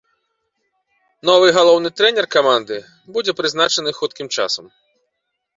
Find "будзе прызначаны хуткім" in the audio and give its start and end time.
3.19-4.27